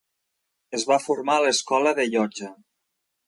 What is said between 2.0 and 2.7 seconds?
Llotja.